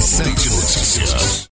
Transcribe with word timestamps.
87 0.00 0.48
Notícias. 0.48 1.50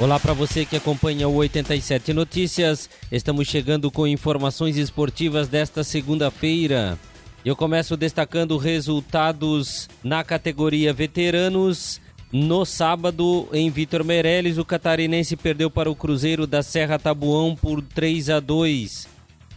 Olá 0.00 0.18
para 0.18 0.32
você 0.32 0.64
que 0.64 0.74
acompanha 0.74 1.28
o 1.28 1.34
87 1.34 2.12
Notícias. 2.12 2.90
Estamos 3.12 3.46
chegando 3.46 3.88
com 3.88 4.04
informações 4.04 4.76
esportivas 4.76 5.46
desta 5.46 5.84
segunda-feira. 5.84 6.98
Eu 7.44 7.54
começo 7.54 7.96
destacando 7.96 8.56
resultados 8.56 9.88
na 10.02 10.24
categoria 10.24 10.92
veteranos. 10.92 12.00
No 12.32 12.64
sábado, 12.64 13.48
em 13.52 13.70
Vitor 13.70 14.02
Meirelles, 14.02 14.58
o 14.58 14.64
catarinense 14.64 15.36
perdeu 15.36 15.70
para 15.70 15.88
o 15.88 15.94
Cruzeiro 15.94 16.48
da 16.48 16.64
Serra 16.64 16.98
Tabuão 16.98 17.54
por 17.54 17.80
3 17.80 18.28
a 18.28 18.40
2. 18.40 19.06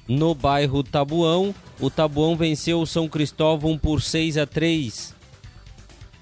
No 0.07 0.35
bairro 0.35 0.83
Tabuão, 0.83 1.55
o 1.79 1.89
Tabuão 1.89 2.37
venceu 2.37 2.79
o 2.79 2.85
São 2.85 3.07
Cristóvão 3.07 3.79
por 3.79 3.99
6 3.99 4.37
a 4.37 4.45
3. 4.45 5.14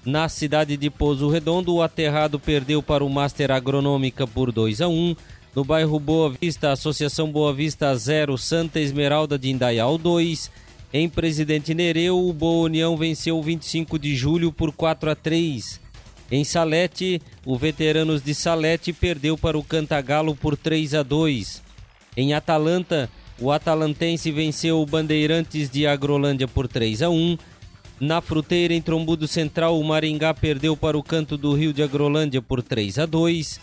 Na 0.04 0.28
cidade 0.28 0.76
de 0.76 0.90
Pouso 0.90 1.30
Redondo, 1.30 1.74
o 1.74 1.82
Aterrado 1.82 2.38
perdeu 2.38 2.82
para 2.82 3.02
o 3.02 3.08
Master 3.08 3.50
Agronômica 3.50 4.26
por 4.26 4.52
2 4.52 4.82
a 4.82 4.88
1. 4.88 5.16
No 5.54 5.64
bairro 5.64 5.98
Boa 5.98 6.28
Vista, 6.28 6.72
Associação 6.72 7.32
Boa 7.32 7.54
Vista 7.54 7.94
0, 7.96 8.36
Santa 8.36 8.80
Esmeralda 8.80 9.38
de 9.38 9.48
Indaial 9.48 9.96
2. 9.96 10.50
Em 10.92 11.08
Presidente 11.08 11.72
Nereu, 11.72 12.18
o 12.18 12.34
Boa 12.34 12.66
União 12.66 12.94
venceu 12.98 13.38
o 13.38 13.42
25 13.42 13.98
de 13.98 14.14
julho 14.14 14.52
por 14.52 14.72
4 14.72 15.10
a 15.10 15.14
3. 15.14 15.80
Em 16.30 16.44
Salete, 16.44 17.22
o 17.46 17.56
Veteranos 17.56 18.22
de 18.22 18.34
Salete 18.34 18.92
perdeu 18.92 19.38
para 19.38 19.56
o 19.56 19.64
Cantagalo 19.64 20.36
por 20.36 20.54
3 20.54 20.94
a 20.94 21.02
2. 21.02 21.62
Em 22.14 22.34
Atalanta, 22.34 23.08
o 23.40 23.50
Atalantense 23.50 24.30
venceu 24.30 24.80
o 24.80 24.86
Bandeirantes 24.86 25.70
de 25.70 25.86
Agrolândia 25.86 26.46
por 26.46 26.68
3 26.68 27.02
a 27.02 27.08
1. 27.08 27.38
Na 28.04 28.20
Fruteira, 28.20 28.74
em 28.74 28.82
Trombudo 28.82 29.26
Central, 29.26 29.80
o 29.80 29.82
Maringá 29.82 30.34
perdeu 30.34 30.76
para 30.76 30.98
o 30.98 31.02
Canto 31.02 31.38
do 31.38 31.54
Rio 31.54 31.72
de 31.72 31.82
Agrolândia 31.82 32.42
por 32.42 32.62
3 32.62 32.98
a 32.98 33.06
2. 33.06 33.58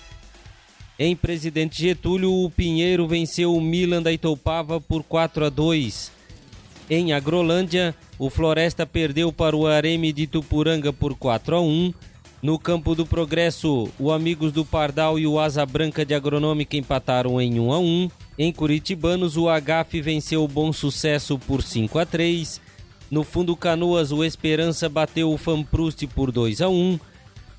Em 0.98 1.16
Presidente 1.16 1.79
Getúlio, 1.79 2.34
o 2.34 2.49
Pinheiro 2.49 3.07
venceu 3.07 3.55
o 3.55 3.62
Milan 3.62 4.01
da 4.01 4.12
Itoupava 4.12 4.82
por 4.82 5.04
4 5.04 5.46
a 5.46 5.49
2. 5.49 6.12
Em 6.90 7.13
Agrolândia, 7.13 7.93
o 8.18 8.32
Floresta 8.32 8.84
perdeu 8.84 9.32
para 9.32 9.55
o 9.55 9.68
Areme 9.68 10.12
de 10.12 10.26
Tupuranga 10.26 10.91
por 10.91 11.13
4 11.13 11.57
a 11.57 11.62
1. 11.62 11.94
No 12.41 12.57
campo 12.57 12.96
do 12.96 13.05
Progresso, 13.05 13.90
o 13.99 14.12
Amigos 14.12 14.51
do 14.51 14.66
Pardal 14.66 15.20
e 15.20 15.27
o 15.27 15.40
Asa 15.40 15.63
Branca 15.68 16.04
de 16.04 16.16
Agronômica 16.16 16.76
empataram 16.76 17.40
em 17.40 17.60
1 17.60 17.71
a 17.71 17.79
1. 17.79 18.10
Em 18.40 18.51
Curitibanos, 18.51 19.38
o 19.38 19.48
Agaf 19.48 20.01
venceu 20.01 20.44
o 20.44 20.48
Bom 20.48 20.73
Sucesso 20.73 21.38
por 21.38 21.62
5 21.62 21.99
a 21.99 22.07
3. 22.07 22.71
No 23.12 23.26
Fundo 23.26 23.57
Canoas, 23.57 24.13
o 24.13 24.23
Esperança 24.23 24.87
bateu 24.87 25.34
o 25.34 25.37
Fanprust 25.37 26.07
por 26.07 26.31
2 26.31 26.62
a 26.62 26.70
1. 26.70 26.98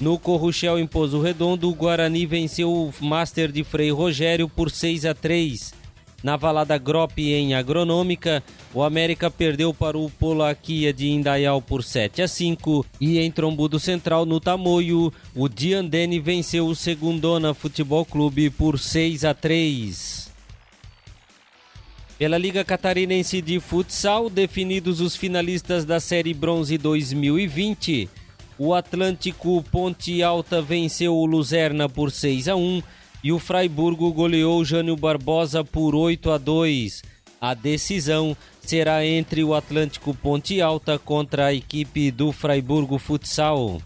No 0.01 0.19
Corruchel 0.19 0.79
em 0.79 0.87
Pouso 0.87 1.21
Redondo, 1.21 1.69
o 1.69 1.75
Guarani 1.75 2.25
venceu 2.25 2.73
o 2.73 3.05
Master 3.05 3.53
de 3.53 3.63
Frei 3.63 3.91
Rogério 3.91 4.49
por 4.49 4.71
6 4.71 5.05
a 5.05 5.13
3. 5.13 5.75
Na 6.23 6.37
Valada 6.37 6.79
Grop 6.79 7.19
em 7.19 7.53
Agronômica, 7.53 8.43
o 8.73 8.83
América 8.83 9.31
perdeu 9.31 9.75
para 9.75 9.99
o 9.99 10.09
Polaquia 10.09 10.91
de 10.91 11.11
Indaial 11.11 11.61
por 11.61 11.85
7 11.85 12.23
a 12.23 12.29
5 12.29 12.87
e 12.99 13.19
em 13.19 13.31
Trombudo 13.31 13.79
Central 13.79 14.25
no 14.25 14.41
Tamoio, 14.41 15.13
o 15.35 15.49
Diandene 15.51 16.19
venceu 16.19 16.67
o 16.67 16.75
Segundona 16.75 17.53
Futebol 17.53 18.07
Clube 18.07 18.49
por 18.49 18.79
6 18.79 19.23
a 19.27 19.35
3. 19.35 20.32
Pela 22.19 22.39
Liga 22.39 22.65
Catarinense 22.65 23.43
de 23.43 23.59
Futsal, 23.59 24.31
definidos 24.31 25.01
os 25.01 25.17
finalistas 25.17 25.85
da 25.85 25.99
Série 25.99 26.35
Bronze 26.35 26.79
2020, 26.79 28.09
o 28.59 28.75
Atlântico 28.75 29.65
Ponte 29.73 30.23
Alta 30.23 30.63
venceu 30.63 31.17
o 31.17 31.27
Luzerna 31.27 31.89
por 31.89 32.13
6 32.13 32.49
a 32.49 32.55
1 32.55 32.83
e 33.25 33.33
o 33.33 33.39
Fraiburgo 33.39 34.13
goleou 34.13 34.65
Jânio 34.65 34.97
Barbosa 34.97 35.65
por 35.65 35.95
8 35.95 36.31
a 36.31 36.39
2. 36.39 37.03
A 37.41 37.55
decisão 37.55 38.37
será 38.61 39.05
entre 39.05 39.43
o 39.43 39.55
Atlântico 39.55 40.15
Ponte 40.15 40.61
Alta 40.61 40.99
contra 40.99 41.47
a 41.47 41.55
equipe 41.55 42.11
do 42.13 42.31
Fraiburgo 42.31 42.99
Futsal. 42.99 43.81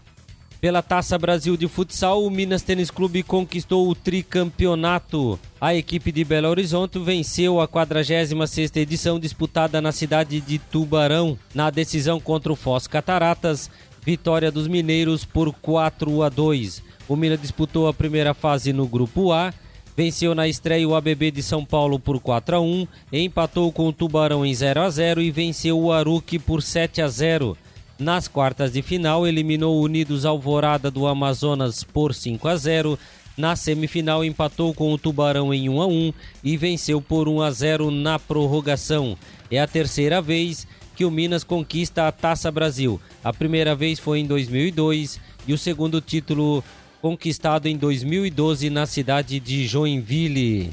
Pela 0.59 0.81
Taça 0.81 1.19
Brasil 1.19 1.55
de 1.55 1.67
Futsal, 1.67 2.23
o 2.23 2.31
Minas 2.31 2.63
Tênis 2.63 2.89
Clube 2.89 3.21
conquistou 3.21 3.87
o 3.87 3.93
tricampeonato. 3.93 5.39
A 5.61 5.75
equipe 5.75 6.11
de 6.11 6.23
Belo 6.23 6.47
Horizonte 6.47 6.97
venceu 6.97 7.61
a 7.61 7.67
46ª 7.67 8.77
edição 8.77 9.19
disputada 9.19 9.79
na 9.79 9.91
cidade 9.91 10.41
de 10.41 10.57
Tubarão. 10.57 11.37
Na 11.53 11.69
decisão 11.69 12.19
contra 12.19 12.51
o 12.51 12.55
Foz 12.55 12.87
Cataratas, 12.87 13.69
vitória 14.03 14.51
dos 14.51 14.67
mineiros 14.67 15.23
por 15.23 15.53
4 15.53 16.23
a 16.23 16.29
2. 16.29 16.81
O 17.07 17.15
Minas 17.15 17.39
disputou 17.39 17.87
a 17.87 17.93
primeira 17.93 18.33
fase 18.33 18.73
no 18.73 18.87
Grupo 18.87 19.31
A, 19.31 19.53
venceu 19.95 20.33
na 20.33 20.47
estreia 20.47 20.89
o 20.89 20.95
ABB 20.95 21.29
de 21.29 21.43
São 21.43 21.63
Paulo 21.63 21.99
por 21.99 22.19
4 22.19 22.55
a 22.55 22.59
1, 22.59 22.87
empatou 23.13 23.71
com 23.71 23.87
o 23.87 23.93
Tubarão 23.93 24.43
em 24.43 24.55
0 24.55 24.81
a 24.81 24.89
0 24.89 25.21
e 25.21 25.29
venceu 25.29 25.79
o 25.79 25.91
Aruque 25.91 26.39
por 26.39 26.63
7 26.63 26.99
a 27.03 27.07
0. 27.07 27.55
Nas 27.99 28.27
quartas 28.27 28.73
de 28.73 28.83
final, 28.83 29.25
eliminou 29.25 29.75
o 29.75 29.83
Unidos 29.83 30.23
Alvorada 30.23 30.91
do 30.91 31.07
Amazonas 31.07 31.83
por 31.83 32.13
5 32.13 32.47
a 32.47 32.55
0. 32.55 32.99
Na 33.35 33.55
semifinal, 33.55 34.23
empatou 34.23 34.71
com 34.73 34.93
o 34.93 34.97
Tubarão 34.99 35.51
em 35.51 35.67
1 35.67 35.81
a 35.81 35.87
1 35.87 36.13
e 36.43 36.57
venceu 36.57 37.01
por 37.01 37.27
1 37.27 37.41
a 37.41 37.51
0 37.51 37.89
na 37.89 38.19
prorrogação. 38.19 39.17
É 39.49 39.59
a 39.59 39.67
terceira 39.67 40.21
vez 40.21 40.67
que 40.95 41.05
o 41.05 41.11
Minas 41.11 41.43
conquista 41.43 42.07
a 42.07 42.11
Taça 42.11 42.51
Brasil. 42.51 43.01
A 43.23 43.33
primeira 43.33 43.75
vez 43.75 43.99
foi 43.99 44.19
em 44.19 44.25
2002 44.25 45.19
e 45.47 45.53
o 45.53 45.57
segundo 45.57 45.99
título 45.99 46.63
conquistado 47.01 47.67
em 47.67 47.77
2012 47.77 48.69
na 48.69 48.85
cidade 48.85 49.39
de 49.39 49.65
Joinville. 49.65 50.71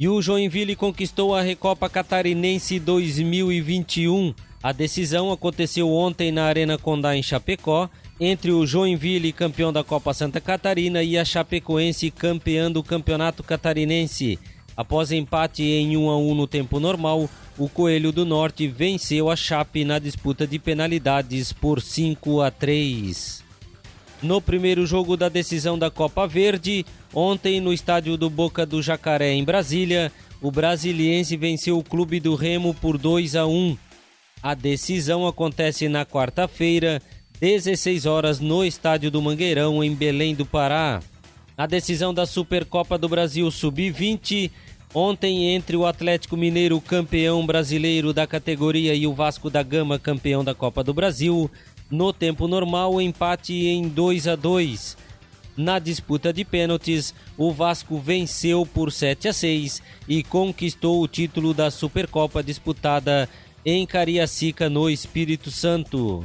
E 0.00 0.08
o 0.08 0.22
Joinville 0.22 0.76
conquistou 0.76 1.34
a 1.34 1.42
Recopa 1.42 1.90
Catarinense 1.90 2.78
2021. 2.78 4.32
A 4.62 4.72
decisão 4.72 5.30
aconteceu 5.30 5.88
ontem 5.92 6.32
na 6.32 6.44
Arena 6.44 6.76
Condá 6.76 7.16
em 7.16 7.22
Chapecó, 7.22 7.88
entre 8.20 8.50
o 8.50 8.66
Joinville, 8.66 9.32
campeão 9.32 9.72
da 9.72 9.84
Copa 9.84 10.12
Santa 10.12 10.40
Catarina, 10.40 11.02
e 11.02 11.16
a 11.16 11.24
Chapecoense, 11.24 12.10
campeã 12.10 12.70
do 12.70 12.82
Campeonato 12.82 13.44
Catarinense. 13.44 14.38
Após 14.76 15.12
empate 15.12 15.62
em 15.62 15.96
1 15.96 16.10
a 16.10 16.18
1 16.18 16.34
no 16.34 16.46
tempo 16.46 16.80
normal, 16.80 17.30
o 17.56 17.68
Coelho 17.68 18.12
do 18.12 18.24
Norte 18.24 18.66
venceu 18.66 19.30
a 19.30 19.36
Chape 19.36 19.84
na 19.84 19.98
disputa 19.98 20.46
de 20.46 20.58
penalidades 20.58 21.52
por 21.52 21.80
5 21.80 22.40
a 22.40 22.50
3. 22.50 23.44
No 24.20 24.40
primeiro 24.40 24.84
jogo 24.84 25.16
da 25.16 25.28
decisão 25.28 25.78
da 25.78 25.90
Copa 25.90 26.26
Verde, 26.26 26.84
ontem 27.14 27.60
no 27.60 27.72
estádio 27.72 28.16
do 28.16 28.28
Boca 28.28 28.66
do 28.66 28.82
Jacaré, 28.82 29.32
em 29.32 29.44
Brasília, 29.44 30.10
o 30.40 30.50
Brasiliense 30.50 31.36
venceu 31.36 31.78
o 31.78 31.84
Clube 31.84 32.18
do 32.18 32.34
Remo 32.34 32.74
por 32.74 32.98
2 32.98 33.36
a 33.36 33.46
1. 33.46 33.76
A 34.42 34.54
decisão 34.54 35.26
acontece 35.26 35.88
na 35.88 36.06
quarta-feira, 36.06 37.02
16 37.40 38.06
horas, 38.06 38.38
no 38.38 38.64
estádio 38.64 39.10
do 39.10 39.20
Mangueirão, 39.20 39.82
em 39.82 39.94
Belém 39.94 40.34
do 40.34 40.46
Pará. 40.46 41.02
A 41.56 41.66
decisão 41.66 42.14
da 42.14 42.24
Supercopa 42.24 42.96
do 42.96 43.08
Brasil 43.08 43.50
Sub-20, 43.50 44.50
ontem 44.94 45.54
entre 45.54 45.76
o 45.76 45.86
Atlético 45.86 46.36
Mineiro, 46.36 46.80
campeão 46.80 47.44
brasileiro 47.44 48.12
da 48.12 48.28
categoria, 48.28 48.94
e 48.94 49.08
o 49.08 49.12
Vasco 49.12 49.50
da 49.50 49.62
Gama, 49.62 49.98
campeão 49.98 50.44
da 50.44 50.54
Copa 50.54 50.84
do 50.84 50.94
Brasil, 50.94 51.50
no 51.90 52.12
tempo 52.12 52.46
normal, 52.46 53.00
empate 53.00 53.54
em 53.54 53.88
2 53.88 54.28
a 54.28 54.36
2. 54.36 54.96
Na 55.56 55.80
disputa 55.80 56.32
de 56.32 56.44
pênaltis, 56.44 57.12
o 57.36 57.52
Vasco 57.52 57.98
venceu 57.98 58.64
por 58.64 58.92
7 58.92 59.26
a 59.26 59.32
6 59.32 59.82
e 60.06 60.22
conquistou 60.22 61.02
o 61.02 61.08
título 61.08 61.52
da 61.52 61.68
Supercopa 61.68 62.44
disputada 62.44 63.28
em 63.70 63.84
Cariacica, 63.84 64.70
no 64.70 64.88
Espírito 64.88 65.50
Santo. 65.50 66.24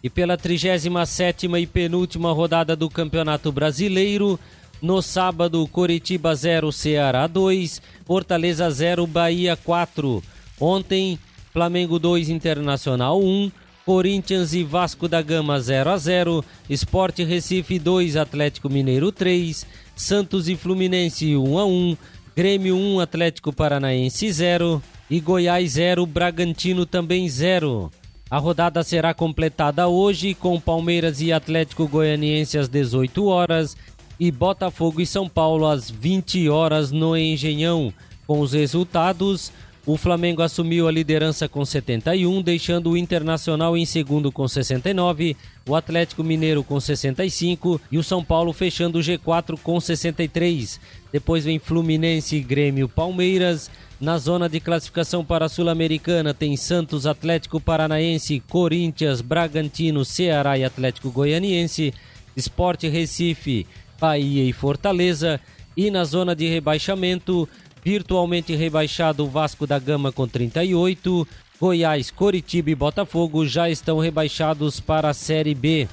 E 0.00 0.08
pela 0.08 0.38
37ª 0.38 1.60
e 1.60 1.66
penúltima 1.66 2.32
rodada 2.32 2.76
do 2.76 2.88
Campeonato 2.88 3.50
Brasileiro, 3.50 4.38
no 4.80 5.02
sábado, 5.02 5.66
Coritiba 5.66 6.32
0, 6.36 6.70
Ceará 6.70 7.26
2, 7.26 7.82
Fortaleza 8.06 8.70
0, 8.70 9.04
Bahia 9.08 9.56
4. 9.56 10.22
Ontem, 10.60 11.18
Flamengo 11.52 11.98
2, 11.98 12.30
Internacional 12.30 13.20
1, 13.20 13.50
Corinthians 13.84 14.54
e 14.54 14.62
Vasco 14.62 15.08
da 15.08 15.20
Gama 15.20 15.58
0 15.58 15.90
a 15.90 15.98
0, 15.98 16.44
Esporte 16.70 17.24
Recife 17.24 17.80
2, 17.80 18.16
Atlético 18.16 18.70
Mineiro 18.70 19.10
3, 19.10 19.66
Santos 19.96 20.46
e 20.46 20.54
Fluminense 20.54 21.34
1 21.34 21.58
a 21.58 21.64
1, 21.64 21.96
Grêmio 22.36 22.76
1, 22.76 23.00
Atlético 23.00 23.52
Paranaense 23.52 24.30
0 24.30 24.80
e 25.10 25.20
Goiás 25.20 25.72
0, 25.72 26.04
Bragantino 26.06 26.84
também 26.84 27.28
0. 27.28 27.90
A 28.30 28.38
rodada 28.38 28.82
será 28.82 29.14
completada 29.14 29.88
hoje 29.88 30.34
com 30.34 30.60
Palmeiras 30.60 31.20
e 31.20 31.32
Atlético 31.32 31.88
Goianiense 31.88 32.58
às 32.58 32.68
18 32.68 33.26
horas 33.26 33.76
e 34.20 34.30
Botafogo 34.30 35.00
e 35.00 35.06
São 35.06 35.28
Paulo 35.28 35.66
às 35.66 35.90
20 35.90 36.48
horas 36.48 36.92
no 36.92 37.16
Engenhão. 37.16 37.92
Com 38.26 38.40
os 38.40 38.52
resultados, 38.52 39.50
O 39.88 39.96
Flamengo 39.96 40.42
assumiu 40.42 40.86
a 40.86 40.92
liderança 40.92 41.48
com 41.48 41.64
71, 41.64 42.42
deixando 42.42 42.90
o 42.90 42.96
Internacional 42.98 43.74
em 43.74 43.86
segundo 43.86 44.30
com 44.30 44.46
69, 44.46 45.34
o 45.66 45.74
Atlético 45.74 46.22
Mineiro 46.22 46.62
com 46.62 46.78
65 46.78 47.80
e 47.90 47.96
o 47.96 48.02
São 48.02 48.22
Paulo 48.22 48.52
fechando 48.52 48.98
o 48.98 49.00
G4 49.00 49.58
com 49.62 49.80
63. 49.80 50.78
Depois 51.10 51.46
vem 51.46 51.58
Fluminense, 51.58 52.38
Grêmio, 52.40 52.86
Palmeiras. 52.86 53.70
Na 54.00 54.16
zona 54.16 54.48
de 54.48 54.60
classificação 54.60 55.24
para 55.24 55.46
a 55.46 55.48
Sul-Americana 55.48 56.32
tem 56.32 56.56
Santos, 56.56 57.04
Atlético 57.04 57.60
Paranaense, 57.60 58.40
Corinthians, 58.48 59.20
Bragantino, 59.20 60.04
Ceará 60.04 60.56
e 60.56 60.62
Atlético 60.62 61.10
Goianiense, 61.10 61.92
Esporte 62.36 62.86
Recife, 62.86 63.66
Bahia 64.00 64.44
e 64.44 64.52
Fortaleza. 64.52 65.40
E 65.76 65.90
na 65.90 66.04
zona 66.04 66.36
de 66.36 66.46
rebaixamento, 66.46 67.48
virtualmente 67.84 68.54
rebaixado 68.54 69.24
o 69.24 69.28
Vasco 69.28 69.66
da 69.66 69.80
Gama 69.80 70.12
com 70.12 70.28
38. 70.28 71.26
Goiás, 71.60 72.08
Coritiba 72.12 72.70
e 72.70 72.76
Botafogo 72.76 73.44
já 73.44 73.68
estão 73.68 73.98
rebaixados 73.98 74.78
para 74.78 75.08
a 75.08 75.14
Série 75.14 75.56
B. 75.56 75.88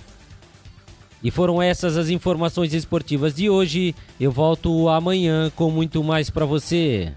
E 1.24 1.32
foram 1.32 1.60
essas 1.60 1.98
as 1.98 2.10
informações 2.10 2.72
esportivas 2.72 3.34
de 3.34 3.50
hoje. 3.50 3.96
Eu 4.20 4.32
volto 4.32 4.90
amanhã 4.90 5.52
com 5.56 5.72
muito 5.72 6.04
mais 6.04 6.30
para 6.30 6.46
você. 6.46 7.16